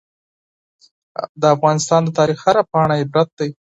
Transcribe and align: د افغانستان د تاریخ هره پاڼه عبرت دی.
د 1.41 1.43
افغانستان 1.55 2.01
د 2.03 2.09
تاریخ 2.19 2.39
هره 2.45 2.63
پاڼه 2.71 2.95
عبرت 3.03 3.29
دی. 3.39 3.49